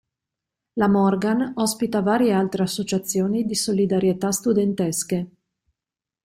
[0.83, 5.29] La Morgan ospita varie altre associazioni di solidarietà studentesche.